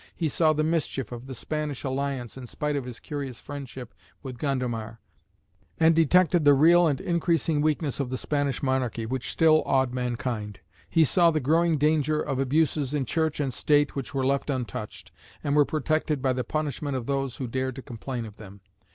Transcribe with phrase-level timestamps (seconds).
[0.15, 3.93] He saw the mischief of the Spanish alliance in spite of his curious friendship
[4.23, 4.99] with Gondomar,
[5.79, 10.59] and detected the real and increasing weakness of the Spanish monarchy, which still awed mankind.
[10.89, 15.11] He saw the growing danger of abuses in Church and State which were left untouched,
[15.43, 18.61] and were protected by the punishment of those who dared to complain of them.